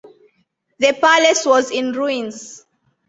The 0.79 0.93
Palace 0.93 1.45
was 1.45 1.69
in 1.69 1.91
ruins. 1.93 2.65